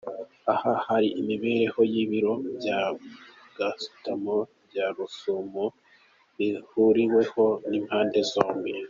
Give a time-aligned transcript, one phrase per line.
[0.53, 1.47] Aha bari imbere
[1.93, 2.79] y’ibiro bya
[3.57, 5.65] Gasutamo bya Rusumo
[6.35, 8.71] bihuriweho n’impande zombi.